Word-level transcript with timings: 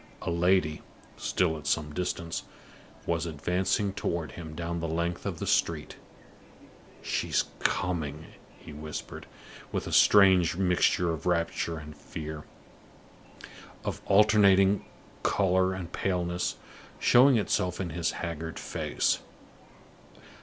A 0.23 0.31
lady, 0.31 0.81
still 1.15 1.59
at 1.59 1.67
some 1.67 1.93
distance, 1.93 2.41
was 3.05 3.27
advancing 3.27 3.93
toward 3.93 4.31
him 4.31 4.55
down 4.55 4.79
the 4.79 4.87
length 4.87 5.27
of 5.27 5.37
the 5.37 5.45
street. 5.45 5.97
"She's 7.03 7.43
coming!" 7.59 8.25
he 8.57 8.73
whispered, 8.73 9.27
with 9.71 9.85
a 9.85 9.91
strange 9.91 10.57
mixture 10.57 11.11
of 11.13 11.27
rapture 11.27 11.77
and 11.77 11.95
fear, 11.95 12.45
of 13.85 14.01
alternating 14.07 14.83
color 15.21 15.71
and 15.71 15.93
paleness, 15.93 16.55
showing 16.97 17.37
itself 17.37 17.79
in 17.79 17.91
his 17.91 18.09
haggard 18.09 18.57
face. 18.57 19.19